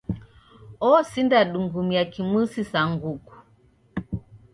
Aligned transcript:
Osinda 0.89 1.39
dungumia 1.51 2.03
kimusi 2.13 2.61
sa 2.71 2.81
nguku. 2.91 3.33